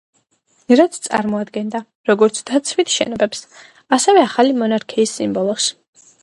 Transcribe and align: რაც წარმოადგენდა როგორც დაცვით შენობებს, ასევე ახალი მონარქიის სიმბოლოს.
რაც 0.79 0.95
წარმოადგენდა 1.07 1.81
როგორც 2.11 2.39
დაცვით 2.47 2.95
შენობებს, 2.95 3.45
ასევე 3.99 4.25
ახალი 4.31 4.57
მონარქიის 4.63 5.15
სიმბოლოს. 5.21 5.71